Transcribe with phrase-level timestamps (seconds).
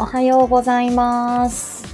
[0.00, 1.84] おはようございます。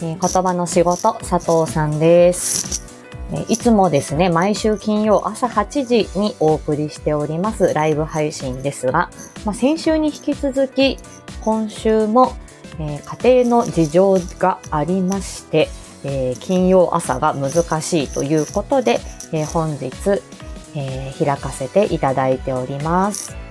[0.00, 2.84] えー言葉の仕事、佐藤さんです。
[3.32, 9.10] えいつもですね、毎週金曜朝8時にお送りしておりますライブ配信ですが、
[9.44, 10.98] まあ、先週に引き続き、
[11.40, 12.36] 今週も、
[12.78, 15.68] えー家庭の事情がありまして、
[16.04, 19.00] えー金曜朝が難しいということで、
[19.32, 19.90] えー本日、
[20.76, 23.47] え開かせていただいております。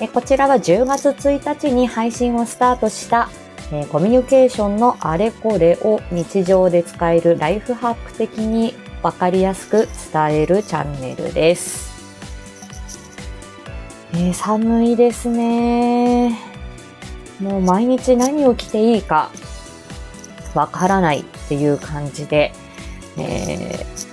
[0.00, 3.28] えこちらは10月1日に配信をスタートした、
[3.70, 11.90] えコミュニケーションのあれこれを日常で使えるライフハック的にわかりやすく伝えるチャンネルです。
[14.14, 16.38] えー寒いですね。
[17.38, 19.30] もう毎日何を着ていいか
[20.54, 22.52] わからないっていう感じで、
[23.18, 24.10] えー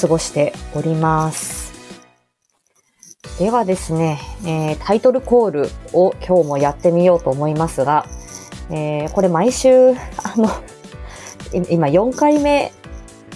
[0.00, 1.57] 過ごしております。
[3.38, 8.04] ではですね、えータイトルコールを今日もやってみようと思いますが、
[8.70, 9.94] えーこれ毎週、あ
[10.36, 10.50] の、
[11.70, 12.72] 今4回目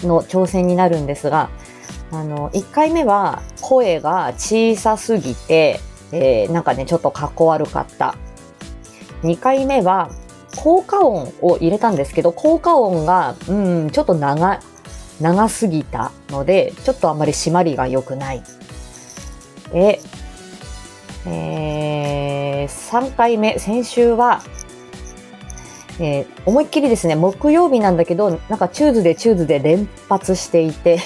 [0.01, 1.49] の挑戦になるんですが、
[2.11, 5.79] あの、1回目は声が小さすぎて、
[6.11, 8.15] えーなんかね、ちょっとかっこ悪かった。
[9.21, 10.09] 2回目は
[10.57, 13.53] 効果音を入れたんですけど、効果音が、う
[13.85, 14.59] ん、ちょっと長、
[15.21, 18.43] 長すぎたので、ちょっとあんまり締まりが良くない。
[19.73, 19.99] で、
[21.25, 24.41] えー、3回目、先週は、
[25.99, 30.99] えー思いっきりですね、木曜日なんだけど、なんかチューズでチューズで連発していて、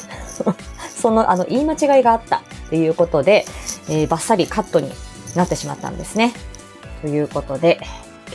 [0.89, 3.45] その、あの、言い間違いがあったっていうことで、
[3.89, 4.91] えーバッサリカットに
[5.35, 6.33] なってしまったんですね。
[7.01, 7.79] ということで、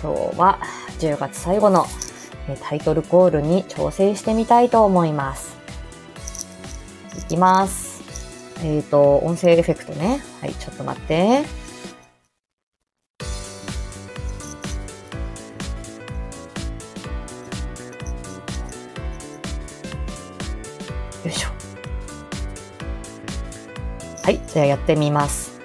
[0.00, 0.58] 今日は
[1.00, 1.86] 10月最後の
[2.68, 5.56] タイトルコールに挑戦してみたいと思います。
[7.18, 7.91] いきます。
[8.64, 10.22] えっ、と、音声エフェクトね。
[10.40, 11.42] はい、ちょっと待って。
[21.24, 21.48] よいしょ。
[24.22, 25.60] はい、じゃあやってみます。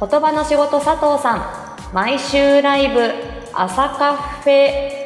[0.00, 1.94] 言葉の仕事佐藤さん。
[1.94, 3.12] 毎週ライブ
[3.52, 5.00] 朝カフェ。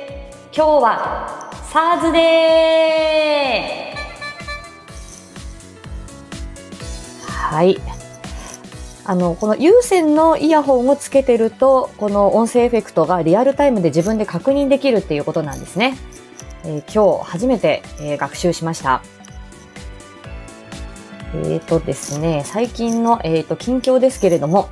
[0.56, 3.33] 今日は SARS デ
[7.54, 7.78] はい。
[9.04, 15.96] あの、この有線のイヤホンをつけてると、この音声エフェクトがリアルタイムで自分で確認できるっていうことなんですね。
[16.64, 19.02] えー今日初めて、えー学習しました。
[21.32, 24.68] えーとですね、最近の、えーと近況ですけれども、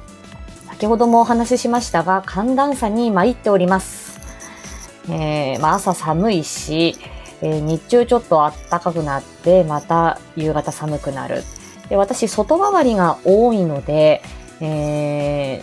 [0.67, 4.19] 先ほどもお話ししましたが、寒暖差に参っております。
[5.09, 6.97] えまあ、朝寒いし、
[7.43, 8.39] え日中ちょっと
[8.71, 11.45] 暖かくなって、また夕方寒くなる。
[11.93, 14.23] で私、外回りが多いので、
[14.63, 15.63] え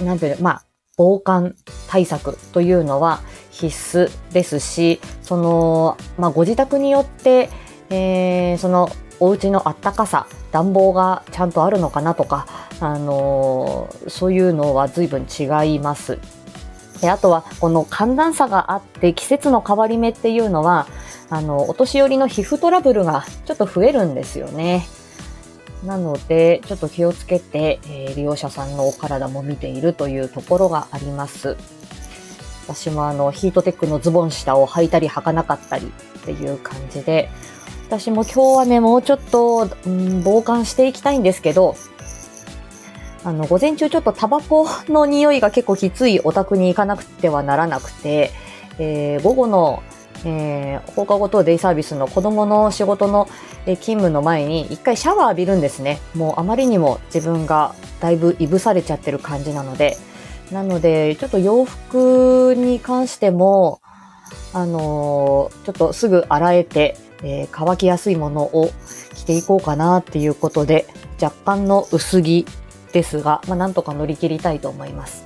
[0.00, 0.62] ーなんていうの、まあ、
[0.96, 1.54] 防寒
[1.86, 3.20] 対策というのは
[3.52, 7.50] 必須ですし、その、まあ、ご自宅によって、
[7.88, 8.88] えーその、
[9.20, 12.48] お家のあったかさ、暖房がちゃんとあるのかなとか、
[12.80, 16.18] あのーそういうのは随分違います。
[17.00, 20.88] であとは、この寒暖差があって、季節の変わり目っていうのは、
[21.28, 24.84] あの、お年寄りの皮膚トラブルがちょっと増えるんですよね。
[25.84, 31.56] なので、ちょっと気をつけて、えー利用者さんのお体も見ているというところがあります。
[32.66, 37.30] 私もあの、ヒートテックのズボン下を履いたり履かなかったりっていう感じで、
[37.88, 41.74] 私も今日はね、もうちょっと、うん、防寒していきたいんですけど、
[43.24, 48.30] あの、午前中ちょっとタバコの匂いが結構きついお宅に行かなくてはならなくて、
[48.78, 49.82] えー午後の、
[50.24, 53.28] えー放課後等デイサービスの子供の仕事の
[53.66, 56.00] えー勤務の前に一回シャワー浴びるんですね。
[56.14, 59.96] もうあまりにも自分がだいぶいぶされちゃってる感じなので。
[60.50, 63.80] なので、ちょっと洋服に関しても、
[64.52, 68.70] あのーちょっとすぐ洗えて、えー乾きやすいものを
[69.14, 70.86] 着ていこうかなっていうことで、
[71.22, 72.46] 若干の薄着
[72.92, 75.24] ですが、まあ、なんとか乗り切りたいと思います。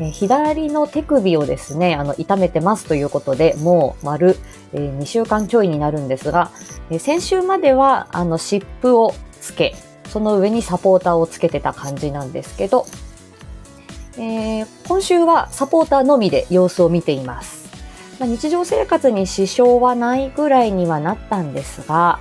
[0.00, 4.36] え左の手首をですね、あの、痛めてますということで、もう丸、
[4.72, 6.50] え2週間ちょいになるんですが、
[6.90, 9.74] え先週までは、あの、湿布をつけ、
[10.08, 12.86] その上にサポーターをつけてた感じなんですけど、
[14.16, 17.68] えー今週はサポーターのみで様子を見ています。
[18.18, 22.18] まあ、日常生活に支障はないぐらいにはなったんですが、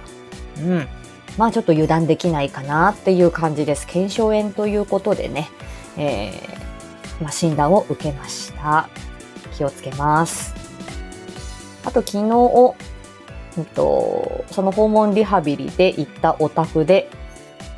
[0.59, 0.88] うん。
[1.38, 3.88] まあちょっと油断できないかなっていう感じです。
[3.88, 5.50] 腱鞘炎ということでね、
[5.97, 6.56] えー
[7.21, 8.89] まあ、診断を受けました。
[9.55, 10.53] 気をつけます。
[11.83, 12.75] あと昨日、
[13.57, 17.09] うんと、その訪問リハビリで行ったお宅で、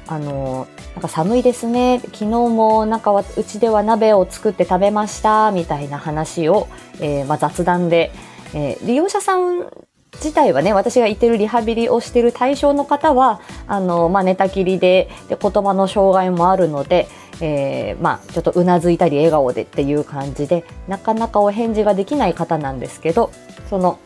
[0.07, 1.99] あの、なんか寒いですね。
[1.99, 6.67] 昨日もなんかうちでは鍋を作って食べましたみたいな話を、
[6.99, 8.11] えー、まあ、雑談で、
[8.53, 9.69] えー、利用者さん
[10.15, 17.07] 自体はね、私が言ってるリハビリをしてる対象の方は、あの、まあ、寝たきりでで言葉の障害もあるので、
[17.41, 23.31] えー、まあ、ちょっとうなずいたり笑顔でっていう感じで、なかなかお返事ができない方なんですけど、
[23.69, 23.99] その、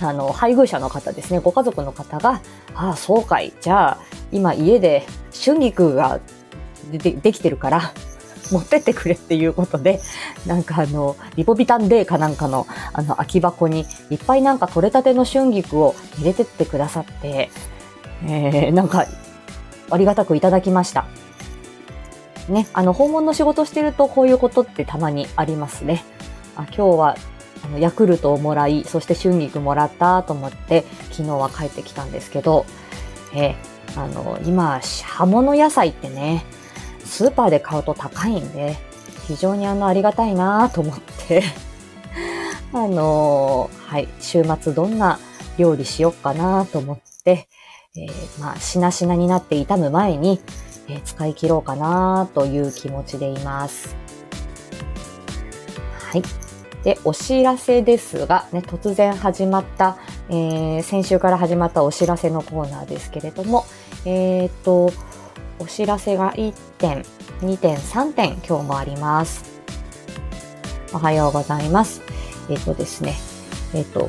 [0.00, 2.40] あの、配偶者の方ですね、ご家族の方が、
[2.74, 3.52] ああ、そうかい。
[3.60, 3.98] じゃあ、
[4.32, 6.20] 今家で春菊が
[6.90, 7.92] でできてるから、
[8.52, 10.00] 持ってってくれっていうことで、
[10.46, 17.50] なんかあの、リポビタンデーかなんかのあの空き箱にいっぱいなんか取れたての春菊を入れてってくださって、
[18.24, 19.06] えー、なんか
[19.90, 21.06] ありがたくいただきました。
[22.48, 26.04] ね、あの、訪問の仕事してるとこういうことってたまにありますね。
[26.56, 27.16] あ今日は
[27.64, 32.64] あのヤクルトをもらい、そして春菊もらったと思って昨日は帰ってきたんですけど、
[33.34, 33.56] え、
[33.96, 36.44] あの、今、葉物野菜ってね、
[37.04, 38.76] スーパーで買うと高いんで、
[39.26, 41.42] 非常にあの、ありがたいなと思って
[42.72, 45.18] あのー、はい、週末どんな
[45.58, 47.48] 料理しよっかなと思って、
[47.96, 50.40] えー、まあ、しなしなになって痛む前に、
[50.88, 53.96] え、使い切ろうかなという気持ちでいます。
[55.98, 56.22] はい。
[56.84, 59.98] で、お知らせですが、ね、突然始まった、
[60.28, 63.66] えー、先週から始まったお知らせのコーナーですけれども、
[64.04, 64.92] えっ、と、
[65.58, 67.02] お知らせが1点、
[67.40, 69.60] 2点、3点今日もあります。
[70.92, 72.02] おはようございます。
[72.48, 73.16] えっ、とですね、
[73.74, 74.06] えっ、と、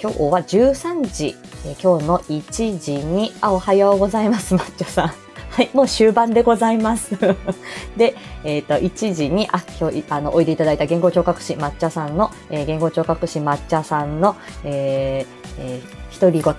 [0.00, 1.34] 今日は13時、
[1.66, 5.29] え、今日の1時に、あ、おはようございます、マッチョさん。
[5.50, 7.18] はい、もう終盤でございます。
[7.96, 16.54] で、えっ、ー、と、1時に、あ、今日、あの、おいでいただいた言語聴覚士抹茶さんの、えー、言語聴覚士抹茶さんの、えー、えー、独り言、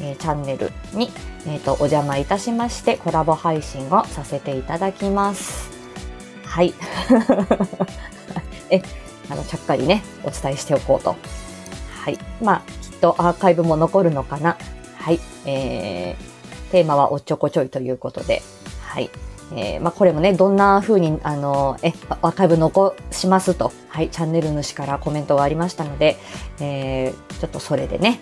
[0.00, 1.12] えー、チャンネルに、
[1.46, 5.70] えっ、ー、と、お邪魔いたしまして、コラボ配信をさせていただきます。
[6.44, 6.74] はい。
[8.70, 8.82] え、
[9.30, 11.14] あの、ちゃっかりね、お伝えしておこうと。
[12.02, 12.18] はい。
[12.42, 14.56] まあ、きっとアーカイブも残るのかな。
[14.98, 15.20] はい。
[15.46, 16.33] えー、
[16.74, 18.42] テーマはおっちょこちょいということで、
[18.80, 19.08] はい。
[19.54, 26.16] えー、まあ、これもね、どんな風に、あの、え、アーカイブ残しますと、はい、チャンネル主からコメントがありましたので、
[26.58, 28.18] えー、ちょっとそれでね、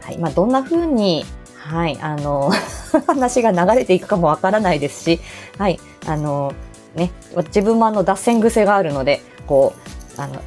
[0.00, 2.50] はい、まあ、どんな風に、はい、あの、
[3.06, 5.20] 話が流れていくかもわからないですし、
[5.56, 6.54] はい、あの、
[6.96, 9.74] ね、自分もあの、脱線癖があるので、こ
[10.18, 10.42] う、あの、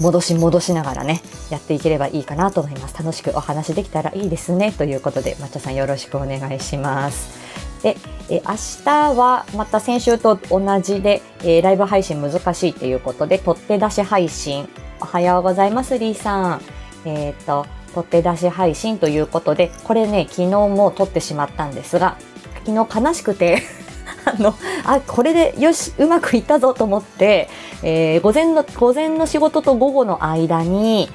[0.00, 1.20] 戻し戻しながらね、
[1.50, 2.96] やっていければいいかなと思います。
[2.96, 4.72] 楽しくお話できたらいいですね。
[4.72, 7.38] ということで、抹茶さんよろしくお願いします。
[7.82, 7.96] で、
[8.30, 8.54] え明
[8.84, 14.68] 日はまた先週と同じで、えー、ライブ配信難しいということで、取って出し配信。
[15.00, 16.62] おはようございます、リーさん。
[17.04, 22.16] えっ、と、取って出し配信ということで、これね、昨日も撮ってしまったんですが、
[22.66, 23.62] 昨日悲しくて
[24.24, 24.54] あの、
[24.84, 27.48] あ、これでよし、うまくいったぞと思って、
[27.82, 31.08] えー、午前の、午前の仕事と午後の間に、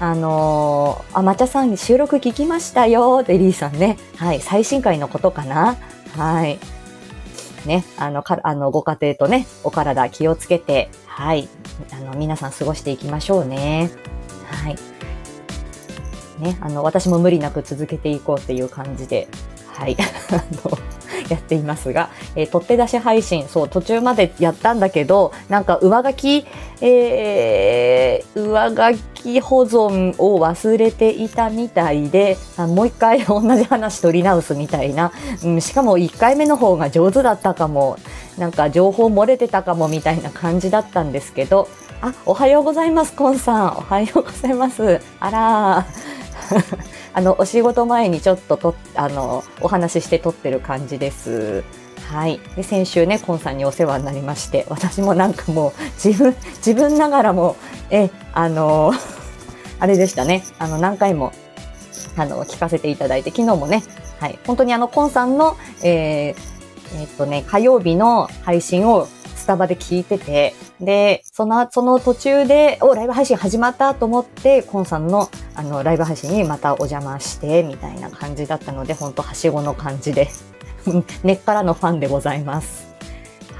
[0.00, 3.98] あのー、あ、まちゃさん収録聞きましたよってリーさんね。
[4.16, 5.76] はい、最新回のことかな。
[6.16, 6.58] はい。
[7.66, 11.48] ね、あの、か、あの、ご家庭とね、お体気をつけて、はい、
[11.92, 13.90] あの、皆さん過ごしていきましょうね。
[14.46, 14.76] はい。
[16.40, 19.28] ね、あの、私も無理なく続けていこうっていう感じで、
[19.66, 19.96] はい、
[20.30, 20.34] あ
[20.68, 20.78] の、
[21.28, 26.46] やっていますが、えー、取って出し配信、そう、途中までやったんだけど、なんか上書き、
[26.80, 35.12] えー、上書き保存を忘れていたみたいで、あもう一回 同じ話取り直すみたいな、
[35.44, 37.96] うん、しかも1回目の方が上手だったかも、
[38.36, 41.68] なんか情報漏れてたかもみたいな感じだったんですけど、
[42.00, 43.66] あ、おはようございます、コンさん。
[43.78, 45.00] おはようございます。
[45.18, 45.86] あら
[47.18, 51.64] あの、お仕事前にちょっとと、あの、お話しして撮ってる感じです。
[52.08, 52.38] はい。
[52.54, 57.56] で、先週ね、コンさんにお世話になりまして、私もなんかもう、自分、自分ながらも、
[57.90, 58.92] え、あの、
[59.80, 60.44] あれでしたね。
[60.60, 61.32] あの、何回も、
[62.16, 63.82] あの、聞かせていただいて、昨日もね、
[64.20, 64.38] はい。
[64.46, 69.08] 本当にあの、コンさんの、えー、えー、っとね、火曜日の配信を
[69.48, 80.28] タバで聞いてて、で、その、その途中で、お、ライブ配信始まったと思って、コンさんの、あの、ライブ配信にまたお邪魔して、みたいな感じだったので、ほんとはしごの感じで、
[81.24, 82.88] 根っからのファンでございます。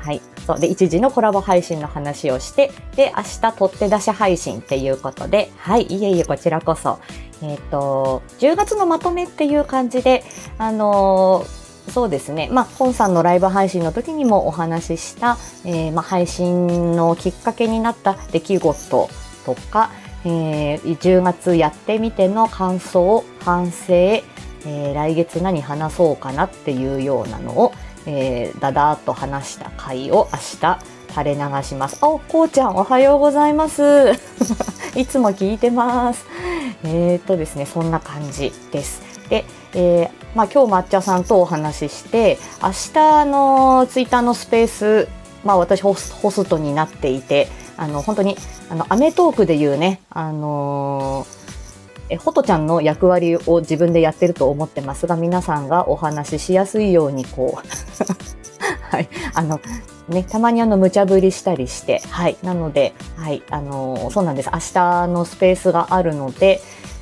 [0.03, 0.21] はい。
[0.47, 0.61] そう。
[0.61, 5.85] で、1時のコラボ配信の話をして、で、明日取って出し配信っていうことで、はい。
[5.85, 6.99] いえいえ、こちらこそ。
[7.41, 10.25] えっ、ー、と、10月のまとめっていう感じで、
[10.59, 11.58] あのー
[11.91, 12.49] そうですね。
[12.53, 19.09] まあ、本さんのライブ配信の時にもお話しした、えー、まあ、配信のきっかけになった出来事
[19.45, 19.91] とか、
[20.25, 27.73] えー、10月やってみての感想、反省、えー、来月何話そうかなっていうようなのを、
[28.07, 30.79] えー、だだーっと話した回を明日
[31.11, 31.99] 垂れ流します。
[32.03, 34.13] あ、こうちゃんおはようございます。
[34.95, 36.27] いつも聞いてます。
[36.85, 39.18] えー、っとですね、そんな感じです。
[39.29, 39.45] で、
[39.75, 45.09] えー、まあ、今日抹茶さんとお話しして明日のツイッターのスペース、
[45.45, 48.37] まあ、私ホスホストになっていてあの本当に
[48.71, 57.69] あのアメトークでいうね、あのー、えホトちゃんの役割を自分でやってると思ってますが皆さんがお話ししやすいようにこう
[58.91, 59.61] はい、あの
[60.09, 64.51] ね、たまにあの無茶ぶりしたりして、はい、なので、はい、あのそうなんです。
[64.53, 66.61] 明日のスペースがあるので、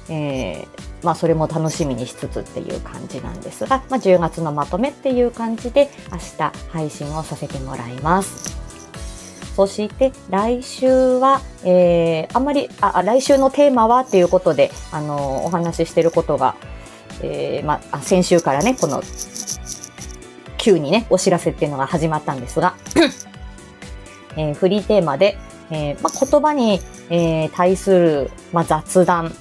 [0.09, 8.57] えー、まあ、それも楽しみにしつつっていう感じなんですが、まあ、10月のまとめっていう感じで明日配信をさせてもらいます。
[9.57, 10.87] そして来週
[11.17, 16.57] は、えー、あんまりあ来週のテーマはっていうことであのお話ししてることが、
[17.23, 19.03] えーまあ、先週からねこの
[20.59, 22.76] 急にねお知らせっていうのが始まったんですが、
[24.37, 25.38] えー、フリーテーマで、
[25.71, 29.33] えーまあ、言葉に、えー、対する、まあ、雑談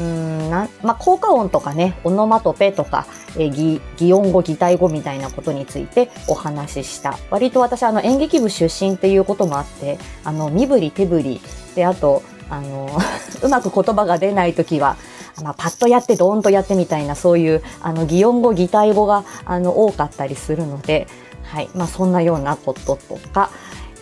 [0.00, 3.06] うんなまあ、効果音とかね、オノマトペとか、
[3.36, 7.18] えー、擬音語、擬態語みたいなことについてお話しした。
[7.30, 11.40] 割と私、あの、演劇部出身っていうこともあって、あの、身振り手振り、
[11.74, 12.88] で、あと、あの、
[13.42, 14.96] うまく言葉が出ないときは、
[15.42, 21.06] まあ、パッとやってドーンとやってみたいなそういうあの擬音語擬態語があの多かったりするので、
[21.44, 23.50] はいまあ、そんなようなこととか、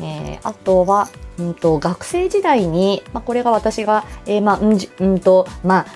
[0.00, 1.08] えー、あとは
[1.40, 5.86] うんと、学生時代に、まあ、これが私が、えー、まあ、うんじ、うんと、ま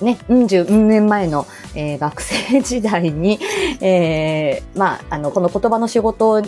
[0.00, 3.38] あ、ね、うん十年前の、えー、学生時代に、
[3.82, 6.42] えー、まあ、あの、この言葉の仕事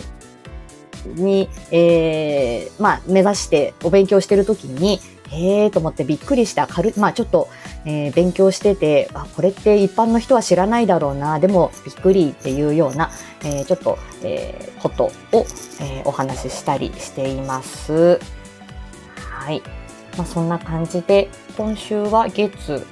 [1.05, 6.67] に、えー、まあ、目指してお勉強してるときに、へえと思ってびっくりした。
[6.67, 7.49] 軽まあちょっと、
[7.85, 13.11] えー、勉強してて、あ、これって一般の人は知らないだろうな、でもびっくりっていうような、
[13.43, 15.45] えー、ちょっと、えー、ことを、
[15.81, 18.19] え、お話ししたりしています。
[19.17, 19.61] はい。
[20.17, 22.85] まあそんな感じで、今週は月、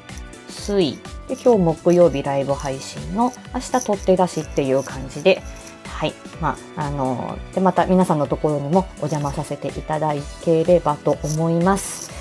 [0.49, 5.41] 水、で今日木曜日ライブ配信の明日取って出しっていう感じで、
[5.85, 6.13] はい。
[6.41, 12.20] まあ、あの、で、また皆さんのところにもお邪魔させていただければと思います。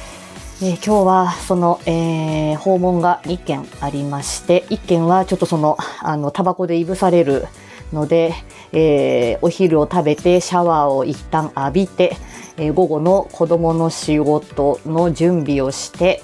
[0.62, 7.46] えー、今日はその、えー、訪問が2件ありまして、1件はちょっとその、あの、タバコでいぶされる
[7.94, 8.34] ので、
[8.72, 12.14] えー、お昼を食べてシャワーを一旦浴びて、
[12.58, 16.22] え、午後の子供の仕事の準備をして、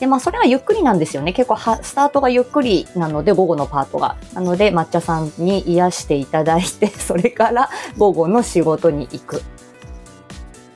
[0.00, 1.34] で、まあ、それはゆっくりなんですよね。
[1.34, 4.16] 結構は、スタートがゆっくりなので、午後のパートが。
[4.32, 9.42] なので、抹茶さんに癒していただいて、 それから午後の仕事に行く。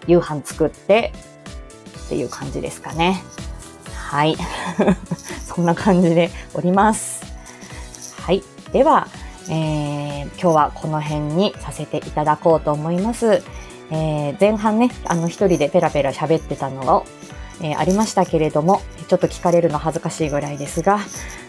[0.06, 1.12] 夕飯作って、
[2.08, 3.22] っていう感じですかね。
[3.94, 4.34] はい。
[5.46, 7.22] そんな感じでおります。
[8.22, 8.42] はい。
[8.72, 9.08] では、
[9.50, 13.42] えー、今日はこの辺にさせていただこうと思います。
[13.90, 17.04] えー、前半ね、あの一人でペラペラ喋ってたのを、
[17.60, 20.98] えー、ありましたけれども、ちょっと聞かれるの恥ずかしいぐらいですが、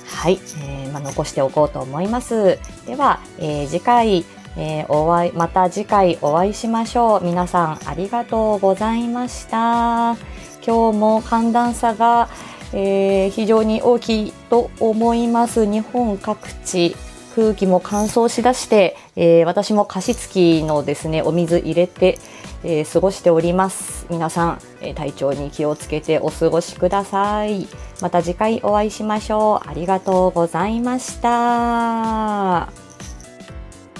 [0.05, 2.59] はい、えー、まあ、残しておこうと思います。
[2.85, 4.25] では、え次回、
[4.57, 7.23] えーお会い、また次回お会いしましょう。
[7.23, 10.38] 皆さんありがとうございました。
[10.69, 12.29] 今日も寒暖差が、
[12.73, 15.65] えー、非常に大きいと思います。
[15.65, 16.95] 日本各地
[17.35, 22.19] 空気も乾燥しだして、えー、私も加湿器のですねお水入れて、
[22.63, 24.05] えー、過ごしております。
[24.11, 27.67] 皆さん、え体調に気をつけてお過ごしください。
[27.99, 29.67] また次回お会いしましょう。
[29.67, 32.69] ありがとうございました。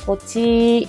[0.06, 0.88] こち